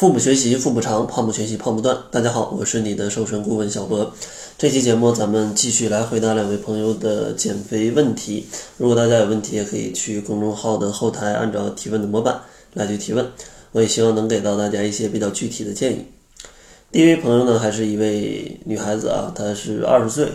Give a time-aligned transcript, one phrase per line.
[0.00, 1.94] 腹部学习腹部长，胖不学习胖不断。
[2.10, 4.10] 大家好，我是你的瘦身顾问小博。
[4.56, 8.46] 这期节目咱们继续来回答两位朋友的减肥问题。
[8.78, 12.40] 如果大家有问题，也可以去公众号的后台按照提问的模板
[12.72, 13.26] 来去提问。
[13.72, 16.06] 我也希望能给到大家一些比较具体的建议。
[16.90, 20.28] 第一位朋友呢，还是一位女孩子啊，她是二十岁，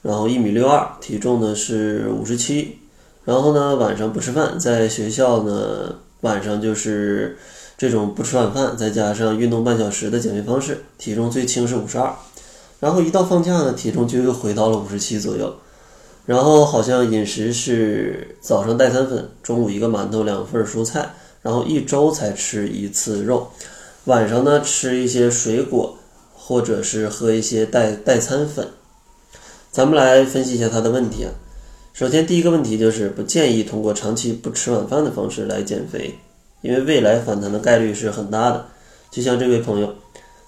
[0.00, 2.78] 然后一米六二，体重呢是五十七，
[3.26, 7.36] 然后呢晚上不吃饭，在学校呢晚上就是。
[7.80, 12.14] 这种不吃晚饭，再加上运动半小时的减肥方式，体重最轻是五十二，
[12.78, 15.56] 然后一到放假呢，体重就又回到了五十七左右。
[16.26, 23.50] 然后好像饮食是早上代餐粉，中午一个馒头，两份蔬菜，然后一周才吃一次肉，
[24.04, 25.96] 晚上呢吃一些水果，
[26.34, 28.68] 或者是喝一些代代餐粉。
[29.72, 31.32] 咱们来分析一下他的问题啊。
[31.94, 36.18] 首先第一个问题就是不建议通过长期不吃晚饭的方式来减肥。
[36.62, 38.66] 因为未来反弹的概率是很大的，
[39.10, 39.94] 就像这位朋友，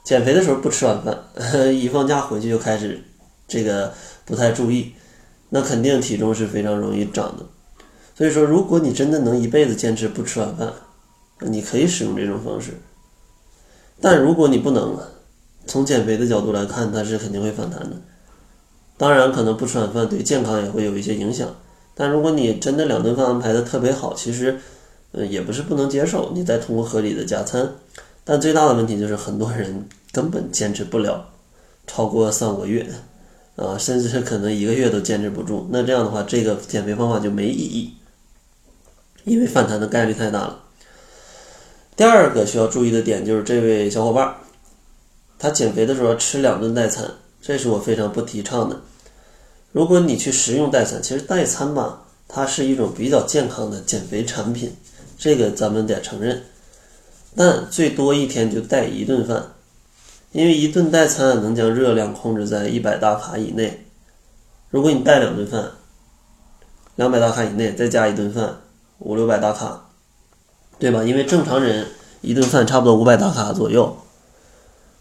[0.05, 1.19] 减肥的时候不吃晚饭，
[1.75, 3.03] 一放假回去就开始
[3.49, 3.93] 这个
[4.27, 4.93] 不太注意，
[5.49, 7.47] 那肯定体重是非常容易长的。
[8.15, 10.71] 所以说，如果你真的能一辈子坚持不吃晚饭，
[11.41, 12.73] 你可以使用这种方式。
[14.01, 14.99] 但如果你不能，
[15.67, 17.97] 从减肥的角度来看，它是肯定会反弹的。
[18.99, 21.49] 当然，可能不吃晚饭对健康也会有一些影响。
[21.95, 24.61] 但如果你真的两顿饭安排的特别好，其实。
[25.13, 27.71] 呃，也不是不能接受，你再通过合理的加餐，
[28.25, 31.29] 但最大的问题就是很多人根本坚持不了
[31.87, 32.87] 超过三五个月，
[33.57, 35.69] 啊，甚至是可能一个月都坚持不住。
[35.71, 37.95] 那这样的话，这个减肥方法就没意义，
[39.25, 40.61] 因为反弹的概率太大了。
[41.95, 44.35] 第二个需要注意的点就是这位小伙伴，
[45.39, 47.05] 他减肥的时候吃两顿代餐，
[47.43, 48.81] 这是我非常不提倡的。
[49.73, 54.75] 如果你去食用代餐，其实代餐吧，它是一种比较健康的减肥产品。
[55.23, 56.43] 这个咱们得承认，
[57.37, 59.53] 但最多一天就带一顿饭，
[60.33, 63.87] 因为一顿代餐能将热量控制在一百大卡以内。
[64.69, 65.71] 如果你带两顿饭，
[66.97, 68.63] 两百大卡以内，再加一顿饭，
[68.99, 69.91] 五六百大卡，
[70.81, 71.05] 对吧？
[71.05, 71.87] 因为正常人
[72.21, 73.97] 一顿饭差不多五百大卡左右，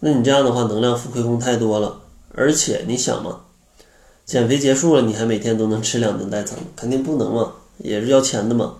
[0.01, 1.99] 那你这样的话能量负亏空太多了。
[2.35, 3.41] 而且你想嘛，
[4.23, 6.59] 减肥结束了，你还每天都能吃两顿代餐？
[6.75, 8.75] 肯定不能嘛，也是要钱的嘛。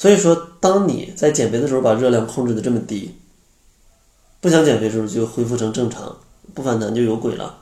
[0.00, 3.14] 所以说，当你在减肥的时候把热量控制的这么低，
[4.40, 6.16] 不想减肥的时候就恢复成正常，
[6.54, 7.58] 不反弹就有鬼了。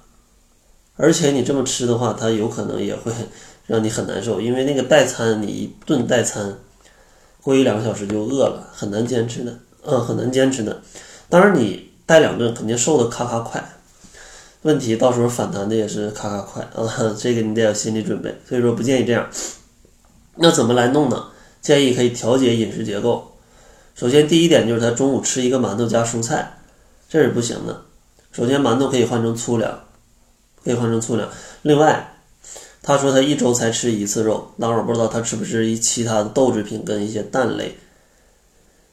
[0.94, 3.10] 而且你这么吃的话，它有可能也会
[3.66, 6.56] 让你很难受，因为那个代餐，你一顿代餐
[7.43, 10.81] 过一两个小时就饿了，很难坚持的，嗯，很难坚持的。
[11.28, 13.69] 当然你带两顿肯定瘦的咔咔快，
[14.62, 16.87] 问题到时候反弹的也是咔咔快啊，
[17.19, 18.32] 这个你得有心理准备。
[18.48, 19.28] 所以说不建议这样。
[20.37, 21.25] 那怎么来弄呢？
[21.68, 23.30] 建议可以调节饮食结构。
[23.94, 26.60] 首先，第一点就是他中午吃一个馒头加蔬菜，
[27.10, 27.82] 这是不行的。
[28.32, 29.78] 首先，馒头可以换成粗粮，
[30.64, 31.28] 可以换成粗粮。
[31.60, 32.14] 另外，
[32.80, 37.76] 他说他一周才吃一次肉，当然我不知道他吃不吃一其他的豆制品跟一些蛋类。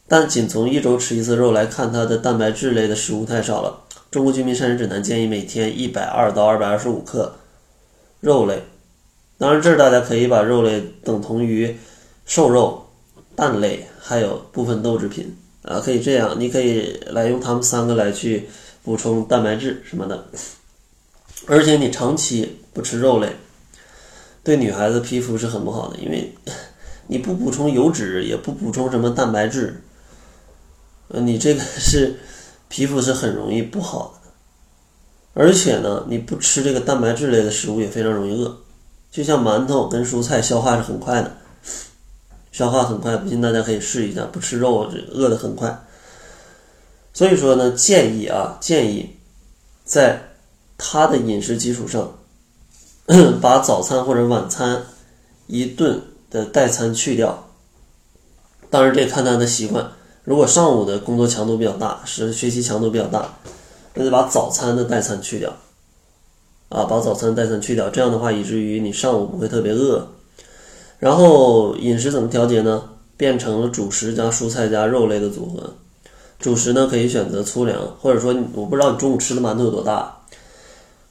[0.09, 3.83] 但仅从一周吃一次肉来看，他的蛋白质类的食物太少了。
[4.11, 7.35] 中国居民膳食指南建议每天一百二到二百二十五克
[8.19, 8.63] 肉类。
[9.37, 11.73] 当然，这儿大家可以把肉类等同于。
[12.25, 12.85] 瘦肉、
[13.35, 18.49] 蛋类还有部分豆制品啊，可以这样，你可以来用它们三个来去
[18.83, 20.25] 补充蛋白质什么的。
[21.47, 23.35] 而且你长期不吃肉类，
[24.43, 26.33] 对女孩子皮肤是很不好的，因为
[27.07, 29.83] 你不补充油脂，也不补充什么蛋白质，
[31.09, 32.15] 呃，你这个是
[32.67, 34.31] 皮肤是很容易不好的。
[35.35, 38.57] 而且呢，你不吃这个蛋白质类的食物也非常容易饿，
[39.11, 41.37] 就像馒头跟蔬菜，消化是很快的。
[42.55, 45.85] 消化很快，不信大家可以试一下，不吃肉饿得很快。
[47.13, 49.17] 所以说呢，建议啊，建议
[49.83, 50.21] 在
[50.77, 52.17] 他的饮食基础上，
[53.41, 54.83] 把早餐或者晚餐
[55.47, 56.01] 一顿
[56.31, 57.49] 的代餐去掉。
[58.69, 59.91] 当然这看他的习惯，
[60.23, 63.37] 如果上午的工作强度比较大，是学习强度比较大，
[63.95, 65.53] 那就把早餐的代餐去掉。
[66.69, 70.14] 啊，把早餐代餐去掉，这样的话，以至于你上午不会特别饿。
[70.99, 72.89] 然后饮食怎么调节呢？
[73.17, 75.73] 变成了主食加蔬菜加肉类的组合。
[76.37, 80.17] 主食呢可以选择粗粮，或者说我不知道你中午吃的馒头有多大。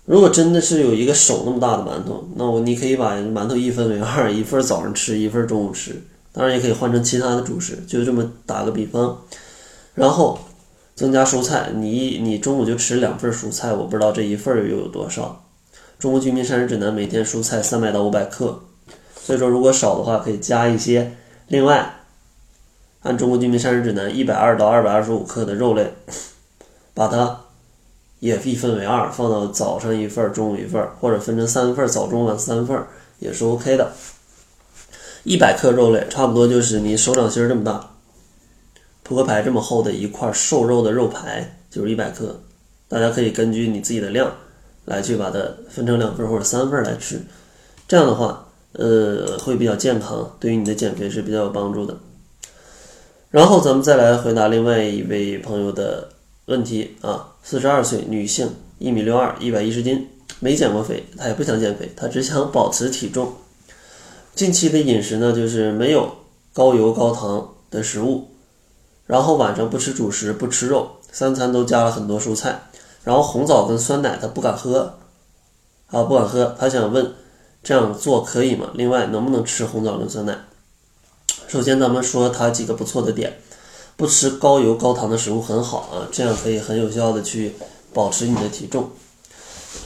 [0.04, 5.98] 如果真的是有一个手那么大的馒头，那我你可以把馒头一分为二， 一份早上吃，一份中午吃。
[6.30, 9.18] 当然也可以换成其他的主食，就这么打个比方。
[9.94, 10.38] 然后
[10.94, 15.42] 增加蔬菜，你你中午就吃两份蔬菜，我不知道这一份又有多少。
[15.98, 18.60] 中国居民膳食指南每天蔬菜三百到五百克。
[19.24, 21.16] 所以说，如果少的话，可以加一些。
[21.48, 21.94] 另外，
[23.00, 25.94] 按中国居民膳食指南，一百二到二百二十五克的肉类，
[26.92, 27.40] 把它
[28.20, 32.78] 也一分为二，放到早上一份，中午一份，或者分成三份，早中晚三份
[33.18, 33.92] 也是 OK 的。
[35.22, 37.92] 一百克肉类差不多就是你手掌心这么大，
[39.02, 42.38] 扑克牌这么厚的一块瘦肉的肉排就是一百克。
[42.88, 44.30] 大家可以根据你自己的量
[44.84, 45.38] 来去把它
[45.70, 47.22] 分成两份或者三份来吃，
[47.88, 48.43] 这样的话，
[48.74, 51.96] 呃，会比较健康，对于你的减肥是比较有帮助的。
[53.30, 56.08] 然后咱们再来回答另外一位朋友的
[56.46, 58.48] 问题啊，四十二岁女性，
[58.78, 60.08] 一米六二，一百一十斤，
[60.40, 63.32] 没减过肥，她也不想减肥，她只想保持体重。
[64.34, 66.08] 近期的饮食呢，就是没有
[66.52, 68.28] 高油高糖的食物，
[69.06, 72.62] 然后晚上不吃主食，不吃肉，三餐都加了很多蔬菜。
[73.04, 74.94] 然后红枣跟酸奶她不敢喝，
[75.88, 77.12] 啊不敢喝，他想问
[77.64, 78.70] 这样做可以吗？
[78.74, 80.38] 另外能不能吃红枣跟酸奶？
[81.48, 83.38] 首先咱们说它几个不错的点，
[83.96, 87.54] 不吃高油高糖的食物很好啊，这样可以很有效的去
[87.92, 88.90] 保持你的体重。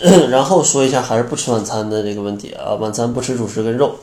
[0.29, 3.97] 然后说一下还是不吃晚餐的这个问题啊，晚餐不吃主食跟肉。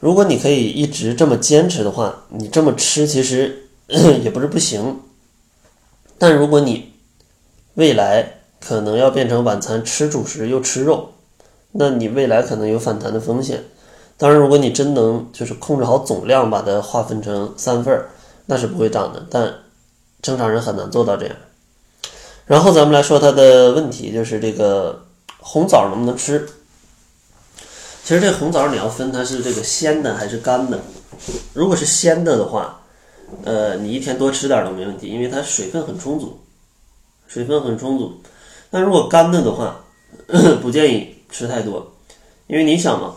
[0.00, 5.00] 如果你可以一直这么坚持的话，你这么吃其实 也不是不行，
[6.18, 6.92] 但如果你
[7.74, 11.12] 未来可能要变成晚餐吃主食又吃肉，
[11.72, 13.64] 那你未来可能有反弹的风险。
[14.16, 18.08] 当然，如果你真能就是控制好总量，把它划分成三份儿，
[18.46, 19.26] 那是不会涨的。
[19.30, 19.52] 但
[20.20, 21.34] 正常人很难做到这样。
[22.46, 25.04] 然后咱们来说它的问题，就是这个
[25.40, 26.46] 红枣能不能吃？
[28.04, 30.78] 其实这红枣你要分它是这个鲜的还是干的。
[31.54, 32.80] 如果是鲜的的话，
[33.44, 36.38] 呃，你一天多吃点都没问题，因为它水分很充足。
[37.26, 38.20] 水分很充足，
[38.70, 39.82] 但如果干的的话，
[40.60, 41.92] 不建议吃太多，
[42.46, 43.14] 因为你想嘛，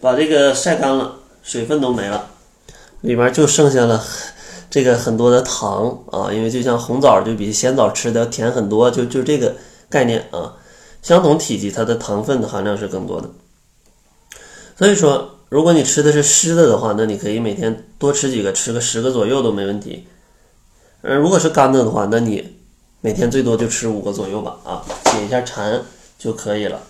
[0.00, 2.30] 把这个晒干了，水分都没了，
[3.02, 4.02] 里面就剩下了
[4.70, 9.56] 这个很多的糖啊，因为就像红枣就比鲜枣吃的甜很多，就就这个
[9.90, 10.54] 概念啊，
[11.02, 13.28] 相同体积它的糖分的含量是更多的，
[14.78, 20.06] 所以说如果你吃的是湿的的话，那你可以每天多吃几个，吃个十个左右都没问题，
[21.02, 22.56] 嗯，如果是干的的话，那你。
[23.00, 25.80] 每天最多就吃五个左右吧，啊，解一下馋。
[26.18, 26.80] 就可以了。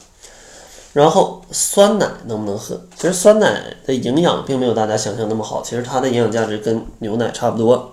[0.94, 2.80] 然后酸奶能不能喝？
[2.96, 7.92] 其实酸奶的营养并没有大家想象那么好，其实它的营养价值跟牛奶差不多，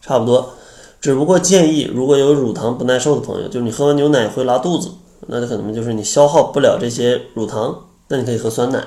[0.00, 0.54] 差不多。
[1.00, 4.90] 只不过建议如果有乳糖不耐受的朋友，就是你喝完牛奶会拉肚子，
[5.28, 8.82] 那就可能就是你消耗不了这些乳糖，那你可以喝酸奶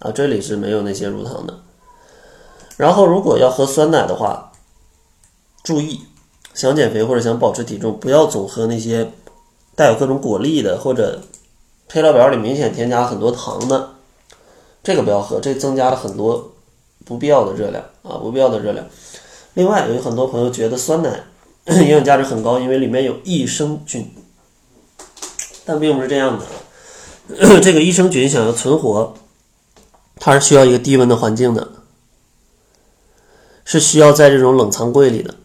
[0.00, 1.54] 啊，这里是没有那些乳糖的。
[2.76, 4.50] 然后如果要喝酸奶的话，
[5.62, 6.00] 注意。
[6.52, 9.08] 想减肥或者想保持体重，不要总喝那些
[9.80, 11.22] 带有各种果粒的或者
[11.88, 13.94] 配料表里明显添加很多糖的，
[14.82, 16.52] 这个不要喝，这增加了很多
[17.06, 18.84] 不必要的热量啊，不必要的热量。
[19.54, 21.24] 另外，有很多朋友觉得酸奶
[21.80, 24.14] 营养价值很高，因为里面有益生菌，
[25.64, 26.44] 但并不是这样的。
[27.62, 29.14] 这个益生菌想要存活，
[30.16, 31.68] 它是需要一个低温的环境的，
[33.64, 35.36] 是需要在这种冷藏柜里的。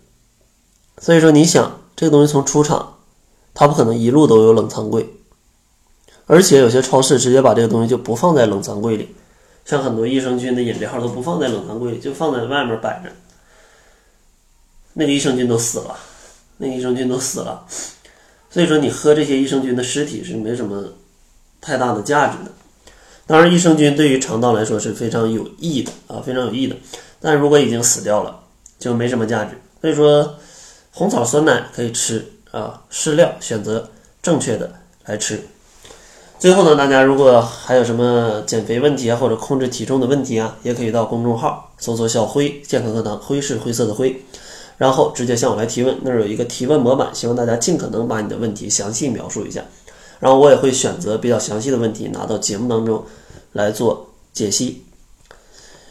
[0.99, 2.94] 所以说，你想这个东西从出厂，
[3.55, 5.09] 它不可能一路都有冷藏柜，
[6.27, 9.15] 而且有些超市直接把这个东西就不放在冷藏柜里，
[9.63, 13.09] 像很多益生菌的饮料都不放在冷藏柜里，就放在外面摆着，
[14.93, 15.97] 那个益生菌都死了，
[16.57, 17.65] 那个益生菌都死了。
[18.50, 20.83] 所以说，你喝这些益生菌的尸体是没什么
[21.62, 22.51] 太大的价值的。
[23.25, 26.75] 当然，益生菌对于肠道来说是非常有益的啊，非常有益的。
[27.21, 28.41] 但如果已经死掉了，
[28.77, 29.57] 就没什么价值。
[29.79, 30.35] 所以说。
[30.97, 33.89] 红枣酸奶可以吃啊，适量选择
[34.21, 34.71] 正确的
[35.03, 35.41] 来吃。
[36.39, 44.24] 最后呢，大家如果还有什么减肥问题啊，或者控制体重的问题啊，也可以到公众号搜索“小辉健康课堂”，辉是灰色的灰，
[44.77, 45.97] 然后直接向我来提问。
[46.03, 49.62] 那儿有一个提问模板，希望大家尽可能把你的问题详细描述一下，
[50.19, 53.03] 然后我也会选择比较详细的问题拿到节目当中
[53.51, 54.83] 来做解析。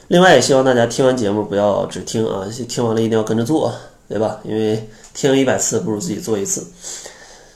[0.09, 3.71] 另外，也希望大家听完节目不要只听啊，听完了一定要跟着做。
[4.09, 4.41] 对吧？
[4.45, 6.67] 因为听一百次不如自己做一次。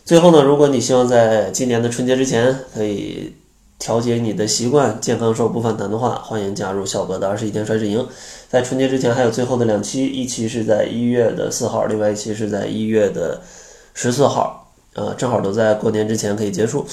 [0.04, 3.34] 最后呢，如果你希望在今年的春节之前可以
[3.78, 8.06] 调节你的习惯，健康瘦不反弹的话，欢迎加入小哥的二十一天衰脂营。
[8.48, 13.42] 在春节之前还有最后的两期，一期是在一月的四号，另外一期是在一月的
[13.92, 16.86] 十四号，啊，正好都在过年之前可以结束。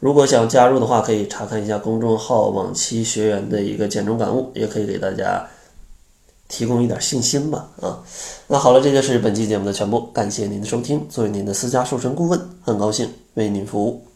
[0.00, 5.46] 如果想加入的话，可以查看一下公众号往期学员的一个减重感悟，也可以给大家。
[6.48, 7.98] 提供一点信心吧，啊，
[8.48, 11.06] 那好了，这就是本期节目的全部，感谢您的收听。
[11.08, 14.13] 作为您的私家瘦身顾问，很高兴为您服务。